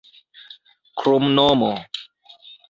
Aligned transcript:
kromnomo 0.99 1.71